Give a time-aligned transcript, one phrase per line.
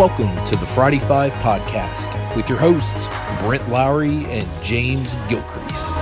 [0.00, 3.06] Welcome to the Friday Five podcast with your hosts,
[3.42, 6.00] Brent Lowry and James Gilcrease.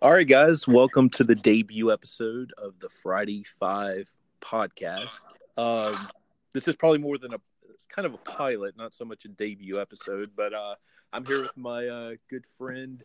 [0.00, 4.08] All right, guys, welcome to the debut episode of the Friday Five
[4.40, 5.24] podcast.
[5.56, 6.06] Um,
[6.52, 7.40] this is probably more than a,
[7.70, 10.76] it's kind of a pilot, not so much a debut episode, but uh,
[11.12, 13.02] I'm here with my uh, good friend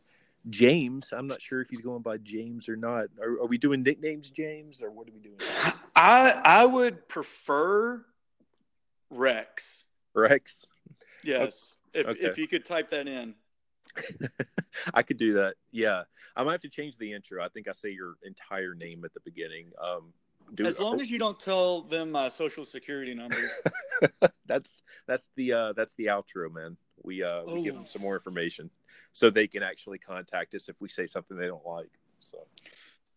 [0.50, 1.14] James.
[1.16, 3.08] I'm not sure if he's going by James or not.
[3.22, 5.38] Are, are we doing nicknames, James, or what are we doing?
[5.96, 8.04] I I would prefer
[9.10, 9.86] Rex.
[10.14, 10.66] Rex.
[11.24, 11.74] Yes.
[11.94, 12.20] If Okay.
[12.22, 13.36] if you could type that in.
[14.94, 15.56] I could do that.
[15.72, 16.04] Yeah,
[16.36, 17.44] I might have to change the intro.
[17.44, 19.72] I think I say your entire name at the beginning.
[19.82, 20.14] Um,
[20.56, 23.36] do, As long as you don't tell them my social security number.
[24.46, 26.78] that's that's the uh, that's the outro, man.
[27.04, 27.78] We uh, we give Oh.
[27.80, 28.70] them some more information
[29.12, 31.92] so they can actually contact us if we say something they don't like.
[32.20, 32.40] So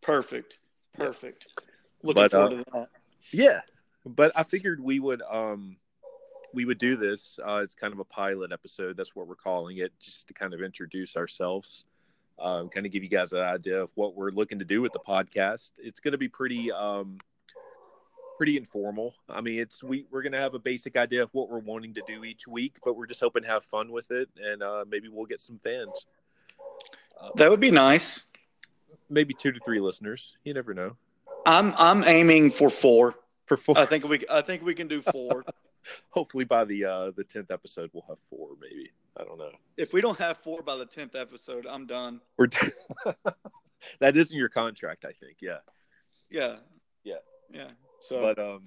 [0.00, 0.58] Perfect.
[0.98, 1.06] Yeah.
[1.06, 1.46] Perfect.
[2.02, 2.88] Looking But, forward uh, to that.
[3.32, 3.60] yeah,
[4.04, 5.76] but I figured we would um
[6.52, 7.38] we would do this.
[7.44, 8.96] Uh, it's kind of a pilot episode.
[8.96, 11.84] That's what we're calling it, just to kind of introduce ourselves,
[12.38, 14.92] um, kind of give you guys an idea of what we're looking to do with
[14.92, 15.72] the podcast.
[15.78, 17.18] It's going to be pretty um
[18.36, 19.14] pretty informal.
[19.28, 21.94] I mean, it's we we're going to have a basic idea of what we're wanting
[21.94, 24.84] to do each week, but we're just hoping to have fun with it, and uh,
[24.88, 26.06] maybe we'll get some fans.
[27.20, 28.22] Uh, That would be nice.
[29.08, 30.36] maybe two to three listeners.
[30.44, 30.96] You never know.
[31.46, 33.14] I'm I'm aiming for four.
[33.46, 35.44] For four, I think we I think we can do four.
[36.10, 38.48] hopefully by the uh the tenth episode we'll have four.
[38.60, 39.50] Maybe I don't know.
[39.76, 42.20] if we don't have four by the tenth episode, I'm done.
[42.38, 42.48] We're
[44.00, 45.36] that isn't your contract, I think.
[45.42, 45.58] Yeah,
[46.30, 46.56] Yeah.
[47.04, 47.16] Yeah.
[47.52, 47.68] Yeah.
[48.04, 48.64] So but um,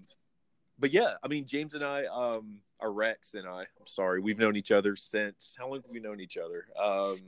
[0.80, 3.62] but yeah, I mean, James and I um are Rex and I.
[3.62, 6.66] I'm sorry, we've known each other since how long have we known each other?
[6.82, 7.20] Um,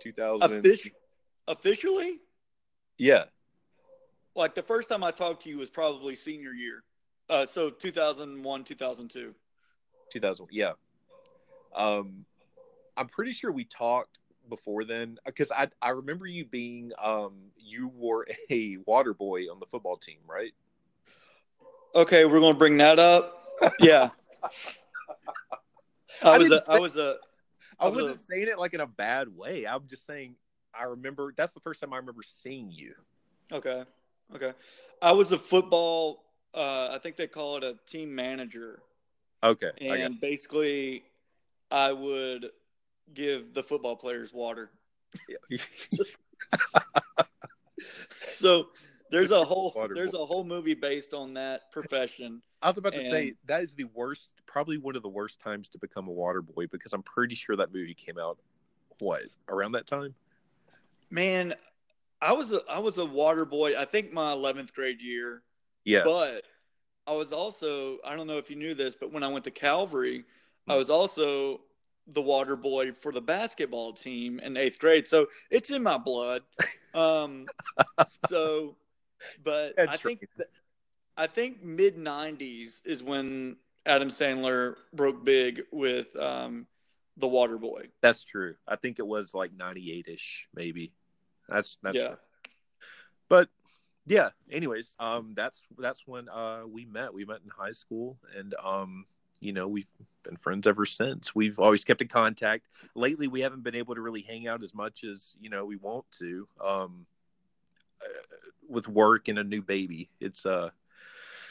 [0.00, 0.64] two thousand.
[0.64, 0.90] offici-
[1.46, 2.18] officially,
[2.98, 3.24] Yeah,
[4.34, 6.82] like the first time I talked to you was probably senior year.
[7.30, 9.32] Uh, so 2001, 2002.
[10.10, 10.46] two thousand.
[10.50, 10.72] Yeah.
[11.72, 12.24] Um,
[12.96, 14.18] I'm pretty sure we talked
[14.48, 19.60] before then because I I remember you being um you were a water boy on
[19.60, 20.52] the football team, right?
[21.96, 23.48] Okay, we're going to bring that up.
[23.80, 24.10] Yeah.
[26.22, 27.16] I I was a, didn't I was a
[27.80, 29.66] I I was wasn't a- saying it like in a bad way.
[29.66, 30.34] I'm just saying
[30.78, 32.94] I remember that's the first time I remember seeing you.
[33.52, 33.84] okay.
[34.34, 34.52] Okay.
[35.00, 36.24] I was a football
[36.54, 38.80] uh I think they call it a team manager
[39.42, 39.70] Okay.
[39.80, 41.04] I and basically
[41.70, 42.50] I would
[43.14, 44.70] give the football players water.
[45.50, 45.66] it.
[48.28, 48.68] So
[49.10, 50.22] there's a whole Water there's boy.
[50.22, 52.42] a whole movie based on that profession.
[52.62, 55.68] I was about to say that is the worst, probably one of the worst times
[55.68, 58.38] to become a water boy because I'm pretty sure that movie came out
[58.98, 60.14] what around that time.
[61.10, 61.54] Man,
[62.20, 63.78] I was a I was a water boy.
[63.78, 65.42] I think my 11th grade year.
[65.84, 66.02] Yeah.
[66.04, 66.42] But
[67.06, 69.50] I was also I don't know if you knew this, but when I went to
[69.50, 70.24] Calvary,
[70.68, 70.78] I Hmm.
[70.78, 71.60] was also
[72.08, 75.06] the water boy for the basketball team in eighth grade.
[75.08, 76.42] So it's in my blood.
[76.94, 77.46] Um,
[78.26, 78.74] so,
[79.42, 80.48] but That's I think th-
[81.16, 83.56] I think mid '90s is when
[83.86, 86.66] Adam Sandler broke big with um,
[87.16, 87.88] the Water Boy.
[88.02, 88.54] That's true.
[88.66, 90.92] I think it was like 98 ish, maybe.
[91.48, 92.08] That's that's Yeah.
[92.08, 92.16] true.
[93.28, 93.48] But
[94.06, 97.12] yeah, anyways, um that's that's when uh we met.
[97.14, 99.06] We met in high school and um
[99.40, 99.90] you know, we've
[100.22, 101.34] been friends ever since.
[101.34, 102.66] We've always kept in contact.
[102.94, 105.76] Lately we haven't been able to really hang out as much as, you know, we
[105.76, 106.48] want to.
[106.60, 107.06] Um
[108.04, 108.08] uh,
[108.68, 110.10] with work and a new baby.
[110.20, 110.70] It's uh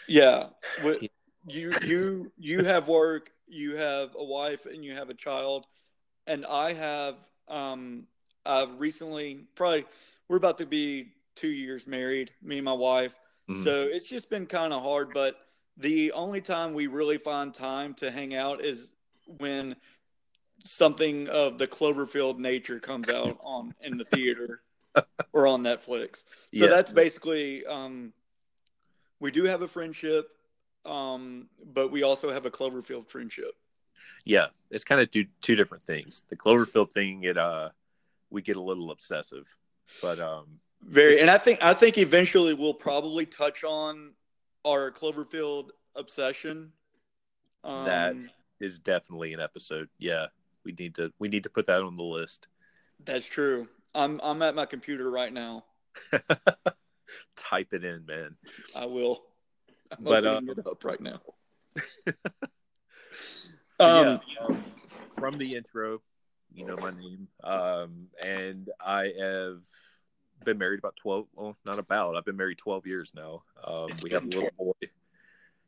[0.08, 0.48] Yeah.
[0.78, 1.10] Wi-
[1.48, 5.68] You you you have work, you have a wife and you have a child
[6.28, 8.08] and I have um
[8.46, 9.86] I've recently probably
[10.30, 13.16] we're about to be 2 years married, me and my wife.
[13.50, 13.64] mhm.
[13.64, 15.36] So it's just been kind of hard, but
[15.78, 18.94] the only time we really find time to hang out is
[19.28, 19.76] when
[20.64, 24.62] something of the Cloverfield nature comes out on in the theater
[25.34, 26.18] or on Netflix.
[26.54, 26.68] So Yeah.
[26.68, 28.14] that's basically um,
[29.20, 30.28] we do have a friendship,
[30.86, 33.52] um, but we also have a Cloverfield friendship.
[34.26, 36.24] yeah, it's kind of two two different things.
[36.30, 37.70] The Cloverfield thing it uh
[38.30, 39.46] we get a little obsessive.
[40.02, 44.14] But um Very, and I think I think eventually we'll probably touch on
[44.66, 46.72] our Cloverfield obsession.
[47.64, 48.16] Um, That-
[48.60, 49.90] is definitely an episode.
[50.00, 50.28] Yeah.
[50.64, 52.48] We need to we need to put that on the list.
[53.04, 53.68] That's true.
[53.96, 55.64] I'm I'm at my computer right now.
[57.36, 58.36] Type it in, man.
[58.76, 59.24] I will.
[59.98, 61.22] I'm But, opening it up right now.
[63.78, 64.58] Um, yeah,
[65.16, 66.02] from the intro,
[66.54, 67.28] You know my name.
[67.44, 69.60] Um, and I have
[70.46, 71.28] been married about 12.
[71.36, 72.16] Well, not about.
[72.16, 73.44] I've been married 12 years now.
[73.62, 74.72] Um, we have a little boy.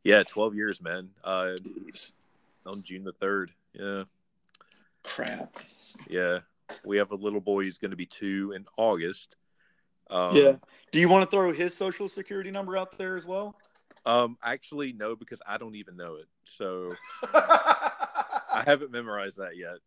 [0.06, 1.10] Yeah, 12 years, man.
[1.22, 1.58] Uh,
[2.66, 3.50] on June the 3rd.
[3.74, 4.04] Yeah.
[5.04, 5.58] Crap.
[6.08, 6.40] Yeah.
[6.84, 9.36] We have a little boy who's going to be two in August.
[10.10, 10.54] Um, yeah.
[10.92, 13.56] Do you want to throw his social security number out there as well?
[14.06, 16.28] Um, actually, no, because I don't even know it.
[16.46, 16.94] So
[17.34, 19.78] I haven't memorized that yet.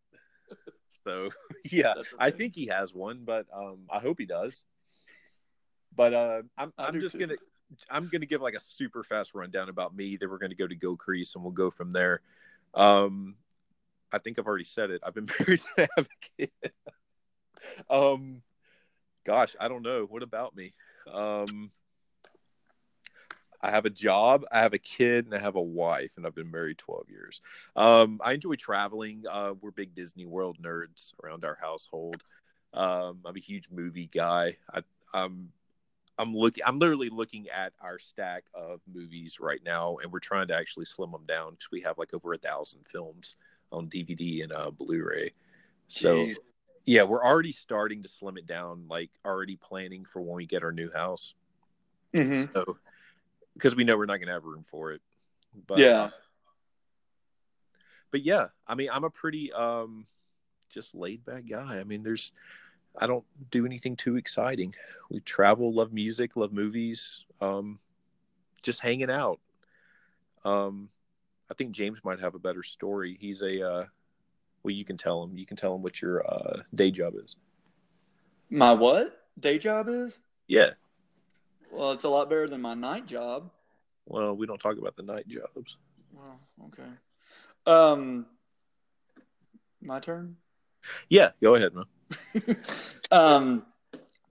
[0.89, 1.29] So
[1.71, 4.65] yeah, I think he has one, but um, I hope he does.
[5.95, 7.21] But uh, I'm I'm just too.
[7.21, 7.37] gonna
[7.89, 10.17] I'm gonna give like a super fast rundown about me.
[10.17, 12.21] Then we're gonna go to Gilcrease and we'll go from there.
[12.75, 13.37] Um,
[14.13, 15.01] I think I've already said it.
[15.05, 16.73] I've been married to have a kid.
[17.89, 18.43] um,
[19.25, 20.05] gosh, I don't know.
[20.05, 20.73] What about me?
[21.13, 21.71] Um,
[23.63, 26.35] I have a job, I have a kid, and I have a wife, and I've
[26.35, 27.43] been married 12 years.
[27.77, 29.25] Um, I enjoy traveling.
[29.29, 32.23] Uh, we're big Disney World nerds around our household.
[32.73, 34.57] Um, I'm a huge movie guy.
[34.73, 35.53] I, I'm
[36.17, 36.63] I'm looking.
[36.67, 40.85] I'm literally looking at our stack of movies right now, and we're trying to actually
[40.85, 43.37] slim them down because we have like over a thousand films
[43.73, 45.33] on DVD and uh, Blu-ray.
[45.89, 46.37] So, Jeez.
[46.87, 48.87] yeah, we're already starting to slim it down.
[48.89, 51.35] Like already planning for when we get our new house.
[52.15, 52.53] Mm-hmm.
[52.53, 52.77] So,
[53.55, 55.01] because we know we're not going to have room for it.
[55.67, 56.03] But, yeah.
[56.03, 56.11] Uh,
[58.11, 60.07] but yeah, I mean, I'm a pretty um,
[60.69, 61.79] just laid back guy.
[61.79, 62.33] I mean, there's
[62.99, 64.75] I don't do anything too exciting.
[65.11, 67.79] We travel, love music, love movies, um,
[68.63, 69.41] just hanging out.
[70.45, 70.89] Um,
[71.51, 73.17] I think James might have a better story.
[73.21, 73.85] He's a uh,
[74.63, 75.37] well, you can tell him.
[75.37, 77.37] You can tell him what your uh, day job is.
[78.51, 80.21] My what day job is?
[80.47, 80.71] Yeah.
[81.73, 83.51] Well, it's a lot better than my night job.
[84.07, 85.77] Well, we don't talk about the night jobs.
[86.13, 86.91] Well, okay.
[87.67, 88.27] Um,
[89.81, 90.37] my turn.
[91.09, 92.57] Yeah, go ahead, man.
[93.11, 93.67] um,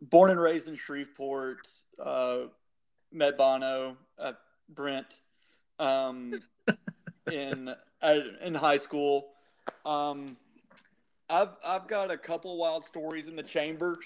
[0.02, 1.68] born and raised in Shreveport.
[1.98, 2.48] Uh,
[3.12, 4.38] met Bono at
[4.68, 5.22] Brent
[5.80, 6.34] um,
[7.32, 7.74] in
[8.42, 9.30] in high school.
[9.86, 10.38] Um,
[11.30, 14.00] I've I've got a couple wild stories in the chamber,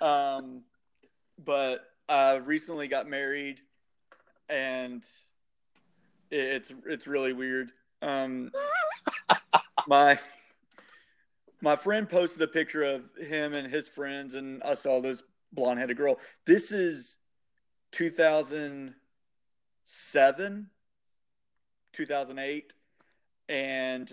[0.00, 0.62] um,
[1.44, 3.60] but I recently got married,
[4.48, 5.02] and
[6.30, 7.72] it's it's really weird.
[8.02, 8.50] Um,
[9.86, 10.18] my
[11.60, 15.22] my friend posted a picture of him and his friends, and I saw this
[15.52, 16.18] blonde headed girl.
[16.46, 17.16] This is
[17.92, 20.70] 2007,
[21.96, 22.72] 2008.
[23.48, 24.12] And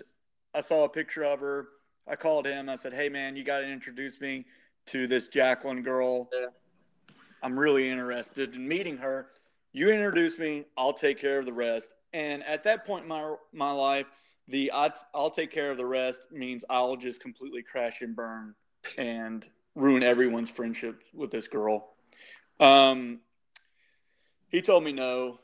[0.54, 1.68] I saw a picture of her.
[2.08, 2.68] I called him.
[2.68, 4.46] I said, Hey, man, you got to introduce me
[4.86, 6.28] to this Jacqueline girl.
[6.32, 6.48] Yeah.
[7.42, 9.28] I'm really interested in meeting her.
[9.72, 11.92] You introduce me, I'll take care of the rest.
[12.12, 14.10] And at that point in my, my life,
[14.48, 18.54] the I'll take care of the rest means I'll just completely crash and burn
[18.96, 19.44] and
[19.74, 21.94] ruin everyone's friendship with this girl.
[22.60, 23.20] Um,
[24.48, 25.40] he told me no,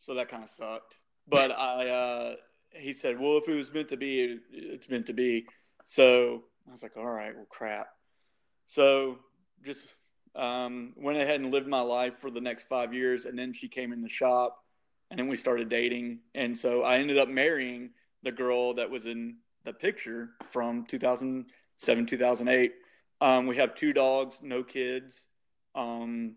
[0.00, 0.98] so that kind of sucked.
[1.26, 2.34] But I, uh,
[2.72, 5.46] he said, well, if it was meant to be, it's meant to be.
[5.84, 7.88] So I was like, all right, well, crap.
[8.66, 9.18] So
[9.64, 9.86] just
[10.34, 13.68] um, went ahead and lived my life for the next five years, and then she
[13.68, 14.62] came in the shop,
[15.10, 17.90] and then we started dating, and so I ended up marrying
[18.22, 22.72] the girl that was in the picture from 2007, 2008.
[23.20, 25.24] Um, we have two dogs, no kids.
[25.74, 26.36] Um,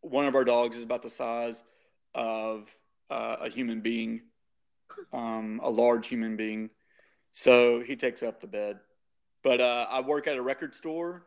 [0.00, 1.62] one of our dogs is about the size
[2.14, 2.74] of
[3.10, 4.22] uh, a human being,
[5.12, 6.70] um, a large human being.
[7.32, 8.78] So he takes up the bed.
[9.42, 11.26] But uh, I work at a record store.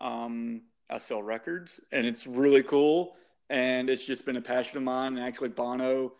[0.00, 3.16] Um, I sell records, and it's really cool.
[3.48, 5.16] And it's just been a passion of mine.
[5.16, 6.12] And actually, Bono,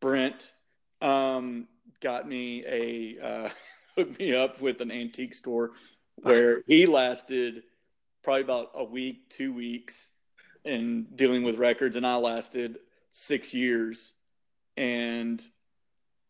[0.00, 0.52] Brent,
[1.00, 1.68] um,
[2.00, 3.48] got me a uh,
[3.96, 5.72] hooked me up with an antique store
[6.16, 7.62] where he lasted
[8.22, 10.10] probably about a week, two weeks
[10.64, 12.78] in dealing with records, and I lasted
[13.12, 14.13] six years.
[14.76, 15.42] And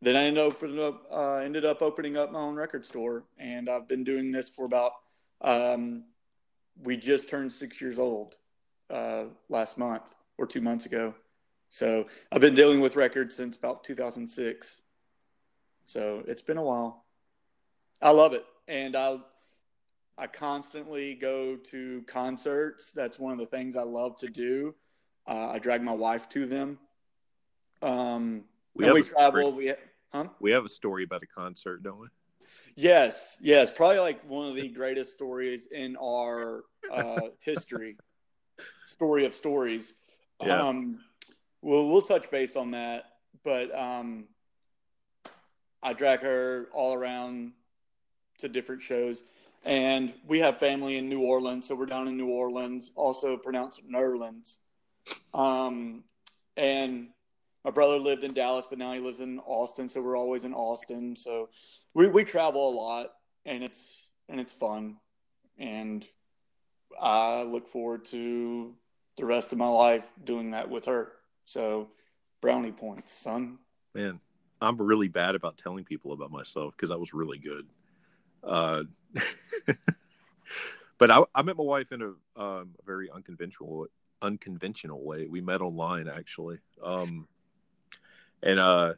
[0.03, 3.89] then I ended up, uh, ended up opening up my own record store, and I've
[3.89, 4.93] been doing this for about.
[5.41, 6.05] Um,
[6.83, 8.35] we just turned six years old
[8.91, 11.15] uh, last month or two months ago,
[11.71, 14.81] so I've been dealing with records since about 2006.
[15.87, 17.05] So it's been a while.
[18.03, 19.19] I love it, and I
[20.17, 22.93] I constantly go to concerts.
[22.93, 24.75] That's one of the things I love to do.
[25.27, 26.79] Uh, I drag my wife to them.
[27.85, 29.53] Um, we, we travel.
[29.53, 29.73] We
[30.13, 30.29] huh?
[30.41, 32.07] We have a story about a concert, don't we?
[32.77, 33.71] Yes, yes.
[33.71, 37.97] Probably like one of the greatest stories in our uh, history.
[38.87, 39.95] Story of stories.
[40.43, 40.61] Yeah.
[40.61, 41.01] Um,
[41.63, 43.05] well, we'll touch base on that,
[43.45, 44.27] but um,
[45.83, 47.53] I drag her all around
[48.39, 49.23] to different shows.
[49.65, 53.81] and we have family in New Orleans, so we're down in New Orleans, also pronounced
[53.89, 54.59] Nerlens.
[55.33, 56.05] Um,
[56.57, 57.09] and
[57.65, 60.53] my brother lived in Dallas, but now he lives in Austin, so we're always in
[60.53, 61.17] Austin.
[61.17, 61.49] So
[61.95, 63.13] we we travel a lot,
[63.45, 64.97] and it's and it's fun,
[65.59, 66.07] and
[67.01, 68.75] I look forward to
[69.17, 71.13] the rest of my life doing that with her.
[71.45, 71.91] So
[72.41, 73.59] brownie points, son.
[73.95, 74.21] Man,
[74.61, 77.67] I'm really bad about telling people about myself because I was really good.
[78.43, 78.83] Uh,
[80.99, 83.87] but I, I, met my wife in a, um, very unconventional
[84.21, 85.27] unconventional way.
[85.27, 87.27] We met online actually, um,
[88.45, 88.95] and uh,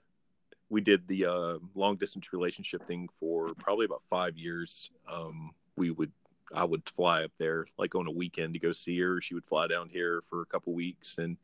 [0.68, 4.90] we did the uh, long distance relationship thing for probably about five years.
[5.10, 6.12] Um, we would
[6.52, 9.20] I would fly up there like on a weekend to go see her.
[9.20, 11.36] She would fly down here for a couple weeks, and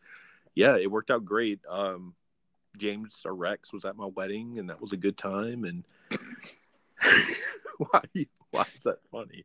[0.54, 1.60] yeah, it worked out great.
[1.68, 2.14] Um,
[2.76, 5.64] James or Rex was at my wedding, and that was a good time.
[5.64, 5.84] And
[7.78, 8.02] why?
[8.50, 9.44] Why is that funny?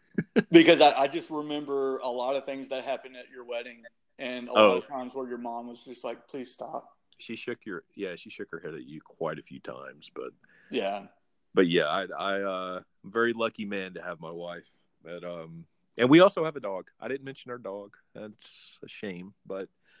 [0.50, 3.82] because I, I, just remember a lot of things that happened at your wedding,
[4.18, 4.76] and a lot oh.
[4.78, 8.30] of times where your mom was just like, "Please stop." She shook your yeah, she
[8.30, 10.30] shook her head at you quite a few times, but
[10.70, 11.06] yeah,
[11.54, 14.68] but yeah, I I uh, very lucky man to have my wife.
[15.02, 15.64] But um,
[15.96, 16.88] and we also have a dog.
[17.00, 17.96] I didn't mention our dog.
[18.14, 19.68] That's a shame, but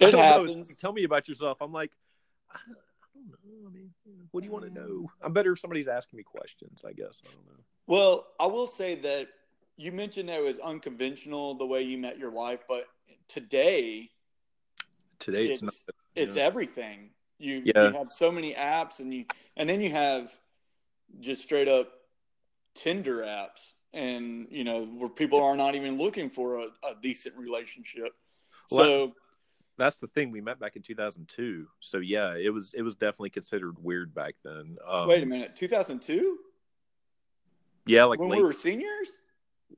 [0.00, 0.68] it happens.
[0.68, 0.74] Know.
[0.80, 1.58] Tell me about yourself.
[1.60, 1.92] I'm like,
[2.50, 3.68] I don't know.
[3.68, 3.90] I mean,
[4.30, 5.10] what do you want to know?
[5.22, 6.82] I'm better if somebody's asking me questions.
[6.86, 7.62] I guess I don't know.
[7.86, 9.28] Well, I will say that
[9.76, 12.86] you mentioned that it was unconventional the way you met your wife, but
[13.28, 14.10] today,
[15.22, 17.10] today it's it's, not, it's everything.
[17.38, 17.88] You, yeah.
[17.88, 19.24] you have so many apps, and you
[19.56, 20.32] and then you have
[21.20, 21.90] just straight up
[22.74, 27.36] Tinder apps, and you know where people are not even looking for a, a decent
[27.36, 28.12] relationship.
[28.70, 29.12] Well, so
[29.78, 30.30] that's the thing.
[30.30, 31.66] We met back in 2002.
[31.80, 34.76] So yeah, it was it was definitely considered weird back then.
[34.86, 36.38] Um, Wait a minute, 2002?
[37.86, 39.18] Yeah, like when late, we were seniors.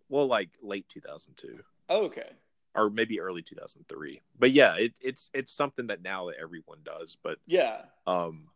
[0.09, 1.61] Well, like late 2002.
[1.89, 2.29] Oh, okay.
[2.77, 4.21] Or maybe early 2003.
[4.39, 7.17] But yeah, it, it's it's something that now everyone does.
[7.23, 8.49] But yeah, um,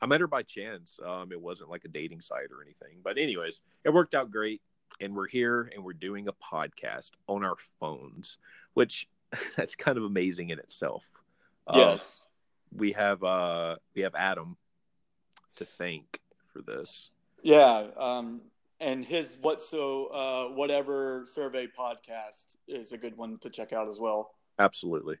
[0.00, 1.00] I met her by chance.
[1.04, 2.98] Um, it wasn't like a dating site or anything.
[3.02, 4.60] But anyways, it worked out great.
[5.00, 8.36] And we're here and we're doing a podcast on our phones,
[8.74, 9.08] which
[9.56, 11.04] that's kind of amazing in itself.
[11.66, 12.26] Um, yes.
[12.76, 14.56] we have uh we have Adam
[15.56, 16.20] to thank
[16.52, 17.10] for this.
[17.42, 18.42] Yeah, um
[18.84, 23.88] and his what so uh whatever survey podcast is a good one to check out
[23.88, 24.34] as well.
[24.58, 25.16] Absolutely.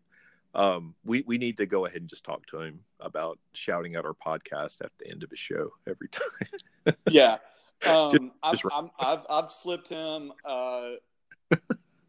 [0.54, 4.04] Um we we need to go ahead and just talk to him about shouting out
[4.04, 6.94] our podcast at the end of a show every time.
[7.08, 7.38] yeah.
[7.84, 8.64] Um just, I've, just
[8.98, 10.90] i have I've slipped him uh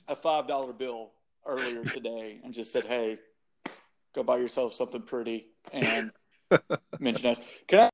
[0.07, 1.11] a five dollar bill
[1.45, 3.17] earlier today and just said, "Hey,
[4.13, 6.11] go buy yourself something pretty and
[6.99, 7.89] mention us." Can I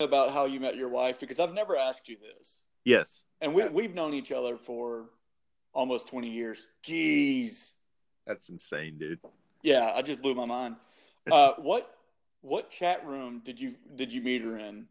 [0.00, 2.62] about how you met your wife because I've never asked you this.
[2.84, 5.10] Yes, and we we've known each other for
[5.72, 6.66] almost twenty years.
[6.82, 7.74] Jeez,
[8.26, 9.20] that's insane, dude.
[9.62, 10.76] Yeah, I just blew my mind.
[11.30, 11.98] Uh, what
[12.40, 14.86] what chat room did you did you meet her in?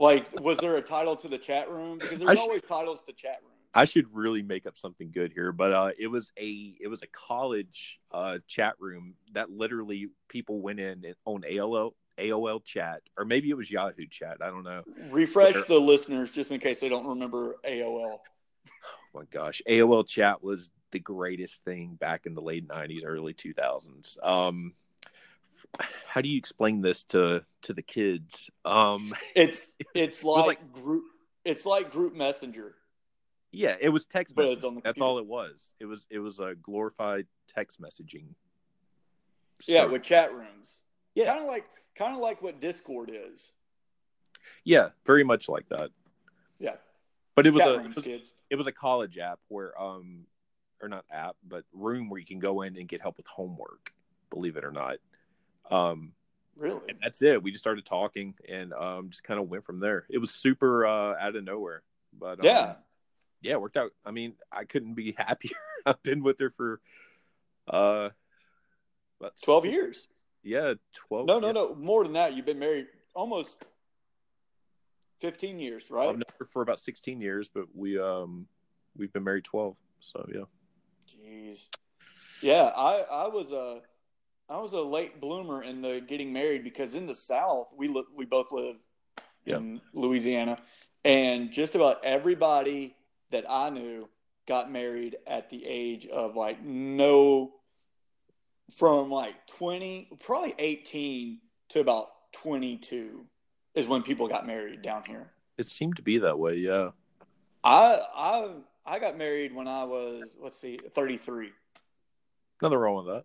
[0.00, 1.98] like, was there a title to the chat room?
[1.98, 3.54] Because there's always titles to chat rooms.
[3.74, 7.02] I should really make up something good here, but uh, it was a it was
[7.02, 13.24] a college uh, chat room that literally people went in on AOL AOL chat or
[13.24, 14.38] maybe it was Yahoo chat.
[14.40, 14.82] I don't know.
[15.10, 18.18] Refresh Where, the listeners just in case they don't remember AOL.
[18.18, 18.70] Oh
[19.14, 24.16] my gosh, AOL chat was the greatest thing back in the late '90s, early 2000s.
[24.26, 24.74] Um,
[26.06, 28.50] how do you explain this to to the kids?
[28.64, 31.04] Um, it's it's like, it like group.
[31.44, 32.74] It's like group messenger
[33.50, 34.82] yeah, it was text messaging.
[34.82, 35.74] That's all it was.
[35.80, 38.34] It was it was a glorified text messaging.
[39.66, 40.80] Yeah, with chat rooms.
[41.14, 41.64] Yeah, kind of like
[41.98, 43.52] kind of like what Discord is.
[44.64, 45.90] Yeah, very much like that.
[46.58, 46.76] Yeah,
[47.34, 48.32] but it was chat a rooms, it, was, kids.
[48.50, 50.26] it was a college app where um
[50.80, 53.92] or not app but room where you can go in and get help with homework.
[54.30, 54.96] Believe it or not.
[55.70, 56.12] Um,
[56.56, 57.42] really, and that's it.
[57.42, 60.06] We just started talking and um just kind of went from there.
[60.08, 61.82] It was super uh, out of nowhere,
[62.18, 62.74] but um, yeah
[63.40, 63.92] yeah, it worked out.
[64.04, 65.56] I mean, I couldn't be happier.
[65.86, 66.80] I've been with her for
[67.68, 68.10] uh
[69.20, 70.08] about 12 six, years.
[70.42, 70.74] Yeah,
[71.08, 71.26] 12.
[71.26, 72.34] No, no, no, more than that.
[72.34, 73.64] You've been married almost
[75.20, 76.08] 15 years, right?
[76.08, 78.46] I've known her for about 16 years, but we um
[78.96, 79.76] we've been married 12.
[80.00, 80.42] So, yeah.
[81.08, 81.68] Jeez.
[82.40, 83.80] Yeah, I I was a
[84.48, 88.06] I was a late bloomer in the getting married because in the South we look
[88.14, 88.80] we both live
[89.44, 89.80] in yeah.
[89.92, 90.58] Louisiana,
[91.04, 92.94] and just about everybody
[93.30, 94.08] that I knew
[94.46, 97.54] got married at the age of like no,
[98.74, 101.38] from like 20, probably 18
[101.70, 103.24] to about 22
[103.74, 105.30] is when people got married down here.
[105.56, 106.90] It seemed to be that way, yeah.
[107.64, 108.50] I I
[108.86, 111.50] I got married when I was let's see, 33.
[112.62, 113.24] Nothing wrong with that.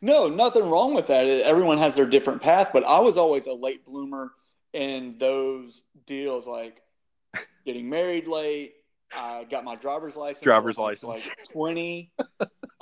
[0.00, 1.26] No, nothing wrong with that.
[1.26, 4.30] Everyone has their different path, but I was always a late bloomer
[4.72, 6.82] in those deals, like
[7.66, 8.74] getting married late.
[9.14, 10.42] I got my driver's license.
[10.42, 12.12] Driver's license, like twenty.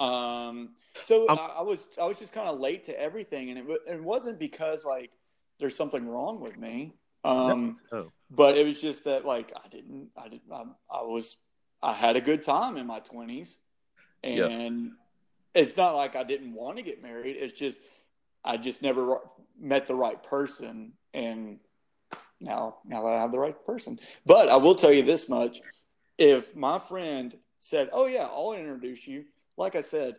[0.00, 0.70] Um,
[1.02, 4.02] so I, I, was I was just kind of late to everything, and it, it
[4.02, 5.12] wasn't because like
[5.60, 6.94] there's something wrong with me.
[7.22, 8.10] Um, no.
[8.30, 11.36] but it was just that like I didn't I didn't I, I was
[11.82, 13.58] I had a good time in my twenties,
[14.24, 14.92] and
[15.54, 17.36] it's not like I didn't want to get married.
[17.36, 17.78] It's just
[18.42, 19.18] I just never
[19.60, 21.58] met the right person, and
[22.40, 23.98] now now that I have the right person.
[24.24, 25.60] But I will tell you this much:
[26.16, 29.26] if my friend said, "Oh yeah, I'll introduce you,"
[29.60, 30.16] like I said,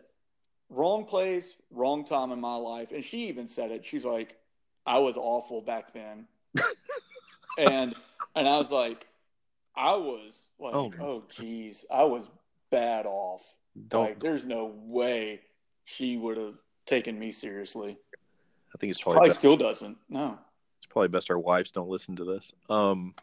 [0.70, 3.84] wrong place, wrong time in my life, and she even said it.
[3.84, 4.38] She's like,
[4.86, 6.28] "I was awful back then,"
[7.58, 7.94] and
[8.36, 9.08] and I was like,
[9.74, 12.30] I was like, oh, oh geez, I was
[12.70, 13.56] bad off.
[13.88, 14.04] Don't.
[14.04, 15.40] Like, there's no way
[15.84, 16.54] she would have
[16.86, 17.98] taken me seriously.
[18.74, 19.98] I think it's probably, probably still doesn't.
[20.08, 20.38] No,
[20.78, 22.52] it's probably best our wives don't listen to this.
[22.70, 23.14] Um,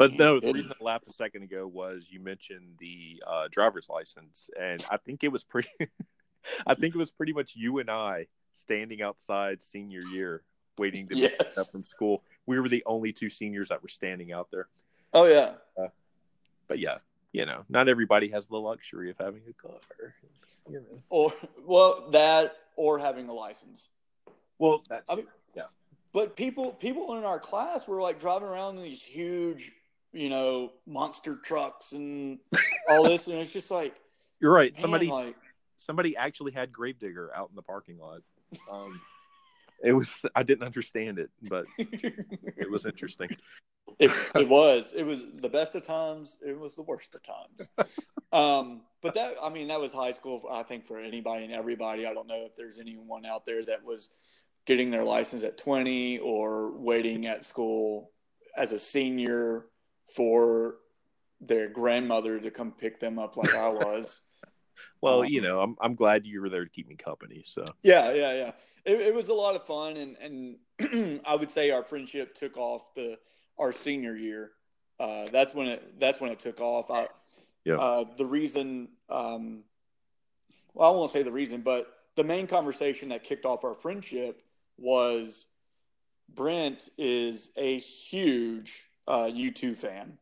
[0.00, 3.90] but no, the reason I laughed a second ago was you mentioned the uh, driver's
[3.90, 5.68] license, and I think it was pretty.
[6.66, 10.42] I think it was pretty much you and I standing outside senior year,
[10.78, 11.32] waiting to yes.
[11.38, 12.22] pick up from school.
[12.46, 14.68] We were the only two seniors that were standing out there.
[15.12, 15.52] Oh yeah.
[15.78, 15.88] Uh,
[16.66, 16.96] but yeah,
[17.32, 19.80] you know, not everybody has the luxury of having a car.
[20.66, 21.02] You know.
[21.10, 21.30] Or
[21.66, 23.90] well, that or having a license.
[24.58, 25.64] Well, that's I mean, yeah.
[26.14, 29.72] But people people in our class were like driving around in these huge,
[30.12, 32.38] you know, monster trucks and
[32.88, 33.94] all this, and it's just like
[34.40, 34.74] you're right.
[34.74, 35.36] Man, somebody like
[35.76, 38.22] somebody actually had Gravedigger out in the parking lot.
[38.70, 39.00] Um,
[39.82, 43.30] it was I didn't understand it, but it was interesting.
[43.98, 44.94] It, it was.
[44.96, 46.38] It was the best of times.
[46.46, 47.68] It was the worst of times.
[48.32, 50.46] Um, but that, I mean, that was high school.
[50.50, 52.06] I think for anybody and everybody.
[52.06, 54.08] I don't know if there's anyone out there that was
[54.64, 58.12] getting their license at 20 or waiting at school
[58.56, 59.66] as a senior
[60.14, 60.76] for
[61.40, 64.20] their grandmother to come pick them up like I was.
[65.00, 67.42] well, um, you know, I'm I'm glad you were there to keep me company.
[67.44, 68.52] So yeah, yeah, yeah.
[68.84, 72.56] It, it was a lot of fun, and and I would say our friendship took
[72.56, 73.18] off the
[73.58, 74.52] our senior year.
[74.98, 76.90] Uh, that's when it that's when it took off.
[76.90, 77.08] I,
[77.64, 77.76] yeah.
[77.76, 79.64] Uh, the reason, um,
[80.74, 84.42] well, I won't say the reason, but the main conversation that kicked off our friendship
[84.78, 85.46] was
[86.34, 90.18] Brent is a huge uh, U2 fan.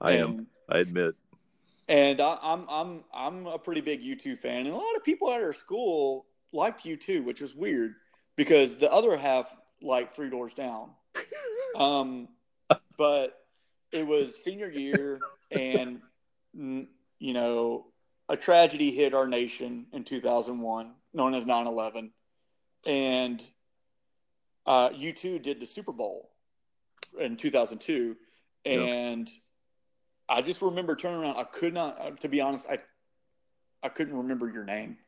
[0.00, 0.46] I and, am.
[0.68, 1.14] I admit.
[1.88, 5.32] And I, I'm I'm I'm a pretty big U2 fan, and a lot of people
[5.32, 7.94] at our school liked U2, which was weird
[8.36, 10.90] because the other half like Three Doors Down.
[11.74, 12.28] um,
[12.96, 13.44] but
[13.92, 15.20] it was senior year,
[15.50, 16.00] and
[16.54, 17.86] you know,
[18.28, 22.10] a tragedy hit our nation in 2001, known as 9/11,
[22.86, 23.44] and
[24.66, 26.29] uh, U2 did the Super Bowl
[27.18, 28.16] in 2002,
[28.64, 29.36] and yep.
[30.28, 31.36] I just remember turning around.
[31.36, 32.78] I could not, uh, to be honest, I
[33.82, 34.98] I couldn't remember your name.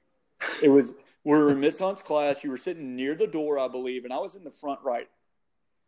[0.63, 2.43] It was we were in Miss Hunt's class.
[2.43, 5.09] You were sitting near the door, I believe, and I was in the front right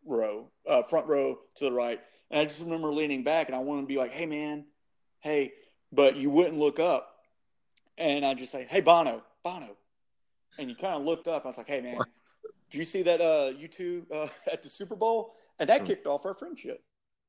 [0.05, 2.01] row, uh, front row to the right.
[2.31, 4.65] And I just remember leaning back and I wanted to be like, hey, man,
[5.21, 5.53] hey,
[5.93, 7.11] but you wouldn't look up.
[7.97, 9.77] And I just say, hey, Bono, Bono.
[10.59, 11.45] And you kind of looked up.
[11.45, 11.99] I was like, hey, man,
[12.71, 15.35] do you see that uh, U2 uh, at the Super Bowl?
[15.59, 15.87] And that hmm.
[15.87, 16.83] kicked off our friendship.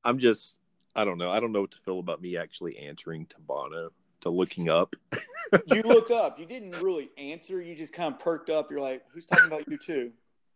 [0.04, 0.56] I'm just,
[0.94, 1.30] I don't know.
[1.30, 3.90] I don't know what to feel about me actually answering to Bono,
[4.22, 4.94] to looking up.
[5.66, 6.38] you looked up.
[6.38, 7.60] You didn't really answer.
[7.60, 8.70] You just kind of perked up.
[8.70, 10.12] You're like, who's talking about you two?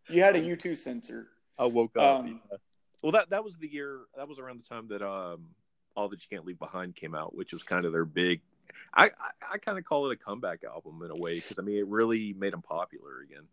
[0.09, 1.27] You had a U2 sensor.
[1.57, 2.21] I woke up.
[2.21, 2.57] Um, yeah.
[3.01, 4.01] Well, that that was the year.
[4.15, 5.47] That was around the time that um,
[5.95, 8.41] all that you can't leave behind came out, which was kind of their big.
[8.93, 11.61] I I, I kind of call it a comeback album in a way because I
[11.61, 13.47] mean it really made them popular again.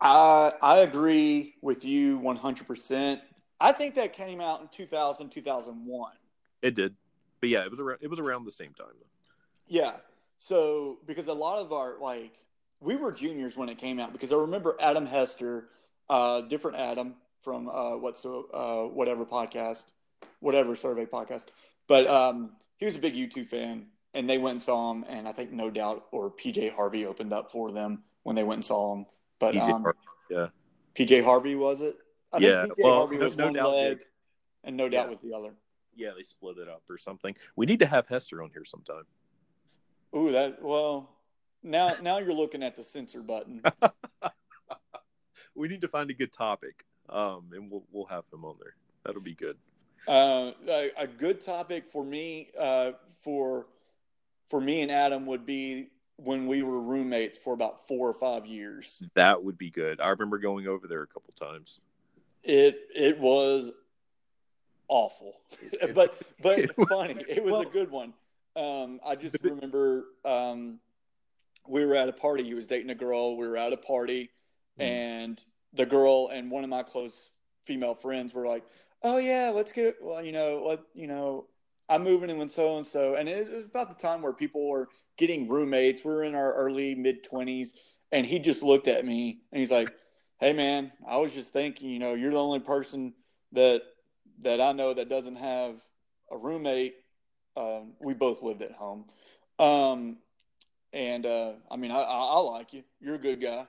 [0.00, 2.66] I I agree with you 100.
[2.66, 3.20] percent
[3.60, 6.12] I think that came out in 2000 2001.
[6.62, 6.94] It did,
[7.40, 8.86] but yeah, it was around it was around the same time.
[9.66, 9.92] Yeah,
[10.38, 12.42] so because a lot of our like
[12.80, 15.68] we were juniors when it came out because I remember Adam Hester
[16.08, 19.92] uh, different Adam from uh, what's so uh, whatever podcast,
[20.40, 21.46] whatever survey podcast.
[21.86, 25.04] But um, he was a big U2 fan, and they went and saw him.
[25.08, 28.58] And I think No Doubt or PJ Harvey opened up for them when they went
[28.58, 29.06] and saw him.
[29.38, 29.92] But PJ um,
[30.30, 30.46] yeah,
[30.94, 31.96] PJ Harvey was it?
[32.32, 34.06] I yeah, think PJ well, Harvey was no, one leg, did.
[34.64, 35.08] and No Doubt yeah.
[35.10, 35.54] was the other.
[35.96, 37.36] Yeah, they split it up or something.
[37.56, 39.04] We need to have Hester on here sometime.
[40.16, 41.10] Ooh, that well.
[41.62, 43.62] Now, now you're looking at the censor button.
[45.54, 46.84] we need to find a good topic.
[47.08, 48.74] um, and we'll we'll have him on there.
[49.04, 49.56] That'll be good.
[50.06, 53.66] Uh, a, a good topic for me, uh, for
[54.48, 58.46] for me and Adam would be when we were roommates for about four or five
[58.46, 59.02] years.
[59.14, 60.00] That would be good.
[60.00, 61.80] I remember going over there a couple times.
[62.42, 63.72] It it was
[64.88, 65.40] awful,
[65.94, 67.24] but but it funny.
[67.28, 68.12] It was well, a good one.
[68.56, 70.78] Um, I just remember um,
[71.66, 72.44] we were at a party.
[72.44, 73.36] He was dating a girl.
[73.36, 74.30] We were at a party,
[74.78, 74.82] mm-hmm.
[74.82, 77.30] and the girl and one of my close
[77.64, 78.64] female friends were like,
[79.02, 81.46] "Oh yeah, let's get well, you know, what you know,
[81.88, 84.68] I'm moving in with so and so," and it was about the time where people
[84.68, 86.04] were getting roommates.
[86.04, 87.74] We're in our early mid twenties,
[88.12, 89.92] and he just looked at me and he's like,
[90.40, 93.14] "Hey man, I was just thinking, you know, you're the only person
[93.52, 93.82] that
[94.42, 95.76] that I know that doesn't have
[96.30, 96.96] a roommate.
[97.56, 99.04] Um, we both lived at home,
[99.58, 100.16] um,
[100.92, 102.84] and uh, I mean, I, I, I like you.
[103.00, 103.66] You're a good guy."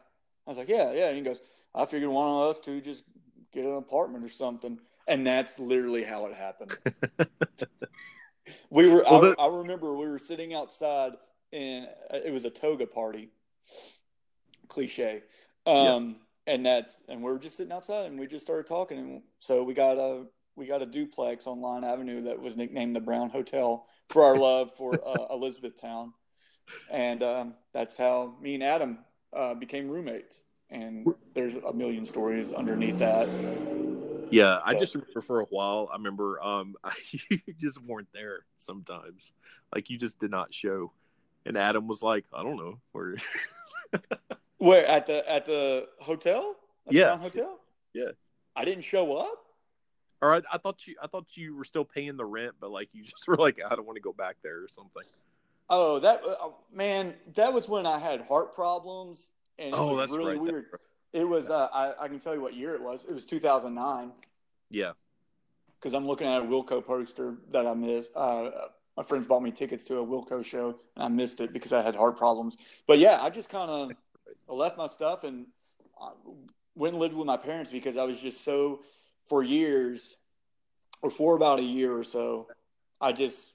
[0.47, 1.41] I was like, "Yeah, yeah," and he goes
[1.75, 3.03] I figured one of us two just
[3.51, 4.79] get an apartment or something.
[5.07, 6.77] And that's literally how it happened.
[8.69, 11.13] we were, well, I, I, remember we were sitting outside
[11.53, 13.29] and it was a toga party,
[14.67, 15.23] cliche.
[15.67, 16.53] Um, yeah.
[16.53, 18.97] and that's, and we were just sitting outside and we just started talking.
[18.97, 22.95] And so we got a, we got a duplex on Line Avenue that was nicknamed
[22.95, 26.13] the Brown Hotel for our love for uh, Elizabethtown.
[26.89, 28.99] And um, that's how me and Adam
[29.33, 33.29] uh, became roommates and there's a million stories underneath that.
[34.35, 35.87] Yeah, I just remember for a while.
[35.89, 36.91] I remember um, I,
[37.29, 39.31] you just weren't there sometimes.
[39.73, 40.91] Like you just did not show,
[41.45, 43.15] and Adam was like, "I don't know where."
[44.57, 46.57] where at the at the hotel?
[46.85, 47.59] At yeah, the hotel.
[47.93, 48.11] Yeah,
[48.57, 49.41] I didn't show up.
[50.21, 52.89] Or I, I thought you I thought you were still paying the rent, but like
[52.91, 55.03] you just were like, I don't want to go back there or something.
[55.69, 59.99] Oh, that uh, man, that was when I had heart problems and it oh, was
[59.99, 60.41] that's really right.
[60.41, 60.65] weird.
[61.15, 61.49] It was.
[61.49, 63.05] Uh, I, I can tell you what year it was.
[63.05, 64.11] It was 2009.
[64.69, 64.91] Yeah.
[65.79, 68.11] Because I'm looking at a Wilco poster that I missed.
[68.13, 68.51] Uh,
[68.97, 71.81] my friends bought me tickets to a Wilco show, and I missed it because I
[71.81, 72.57] had heart problems.
[72.85, 73.91] But yeah, I just kind of
[74.49, 75.47] left my stuff and
[76.01, 76.11] I
[76.75, 78.81] went and lived with my parents because I was just so
[79.27, 80.17] for years,
[81.01, 82.47] or for about a year or so,
[82.99, 83.53] I just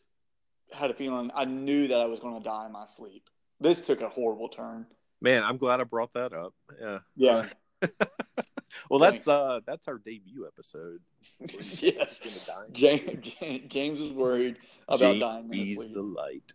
[0.73, 3.29] had a feeling I knew that I was going to die in my sleep.
[3.61, 4.87] This took a horrible turn.
[5.21, 6.55] Man, I'm glad I brought that up.
[6.81, 6.99] Yeah.
[7.17, 7.47] Yeah.
[8.91, 11.01] well, that's uh that's our debut episode.
[11.41, 12.51] yes.
[12.73, 13.37] James,
[13.69, 14.57] James is worried
[14.89, 15.53] about James dying.
[15.53, 16.53] He's the light.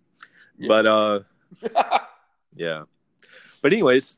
[0.57, 0.67] Yeah.
[0.67, 1.19] But uh
[2.55, 2.83] yeah.
[3.61, 4.17] But anyways,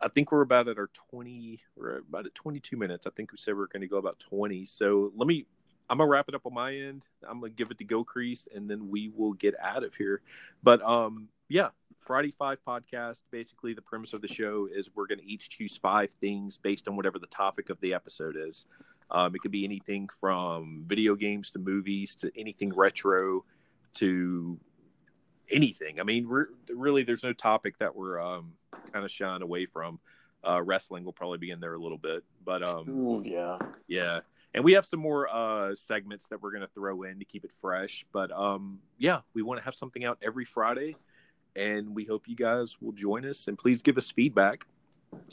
[0.00, 3.06] I think we're about at our 20 we're about at 22 minutes.
[3.06, 4.64] I think we said we are going to go about 20.
[4.64, 5.46] So let me
[5.90, 7.06] I'm gonna wrap it up on my end.
[7.26, 10.20] I'm gonna give it to Gilcrease, and then we will get out of here.
[10.62, 11.70] But um, yeah,
[12.08, 13.20] Friday Five podcast.
[13.30, 16.88] Basically, the premise of the show is we're going to each choose five things based
[16.88, 18.64] on whatever the topic of the episode is.
[19.10, 23.44] Um, it could be anything from video games to movies to anything retro
[23.96, 24.58] to
[25.50, 26.00] anything.
[26.00, 26.26] I mean,
[26.70, 28.54] really, there's no topic that we're um,
[28.90, 30.00] kind of shying away from.
[30.42, 34.20] Uh, wrestling will probably be in there a little bit, but um, Ooh, yeah, yeah.
[34.54, 37.44] And we have some more uh, segments that we're going to throw in to keep
[37.44, 38.06] it fresh.
[38.14, 40.96] But um, yeah, we want to have something out every Friday
[41.58, 44.66] and we hope you guys will join us and please give us feedback.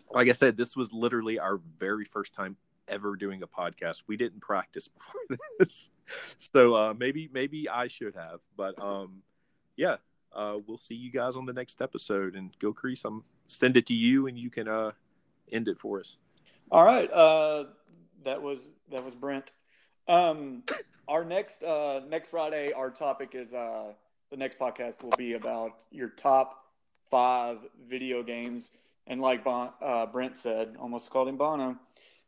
[0.09, 2.57] Like I said, this was literally our very first time
[2.87, 4.03] ever doing a podcast.
[4.07, 4.87] We didn't practice
[5.27, 5.91] before this,
[6.37, 8.39] so uh, maybe maybe I should have.
[8.57, 9.21] But um,
[9.75, 9.97] yeah,
[10.33, 12.35] uh, we'll see you guys on the next episode.
[12.35, 14.91] And Gilcrease, I'm send it to you, and you can uh,
[15.51, 16.17] end it for us.
[16.71, 17.65] All right, uh,
[18.23, 18.59] that was
[18.89, 19.51] that was Brent.
[20.07, 20.63] Um,
[21.07, 23.93] our next uh, next Friday, our topic is uh,
[24.31, 26.65] the next podcast will be about your top
[27.09, 28.71] five video games.
[29.07, 31.77] And like bon, uh, Brent said, almost called him Bono.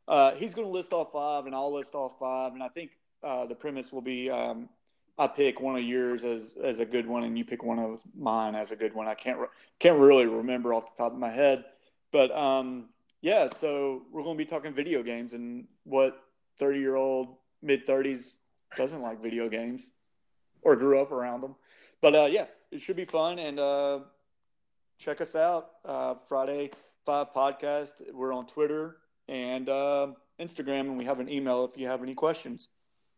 [0.07, 2.53] Uh, he's going to list off five, and I'll list off five.
[2.53, 2.91] And I think
[3.23, 4.69] uh, the premise will be um,
[5.17, 8.01] I pick one of yours as as a good one, and you pick one of
[8.15, 9.07] mine as a good one.
[9.07, 9.47] I can't re-
[9.79, 11.65] can't really remember off the top of my head,
[12.11, 12.89] but um,
[13.21, 13.49] yeah.
[13.49, 16.17] So we're going to be talking video games and what
[16.57, 18.35] thirty year old mid thirties
[18.75, 19.87] doesn't like video games
[20.67, 21.55] or grew up around them.
[22.01, 23.39] But uh, yeah, it should be fun.
[23.39, 23.99] And uh,
[24.99, 26.71] check us out uh, Friday
[27.05, 27.93] Five Podcast.
[28.13, 28.97] We're on Twitter
[29.29, 30.07] and uh,
[30.41, 32.67] Instagram, and we have an email if you have any questions.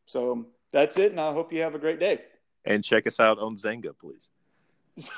[0.05, 2.21] So that's it, and I hope you have a great day.
[2.65, 4.29] And check us out on Zynga, please.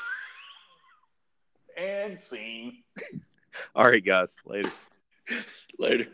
[1.77, 2.83] and scene.
[3.75, 4.37] All right, guys.
[4.45, 4.71] Later.
[5.77, 6.07] Later.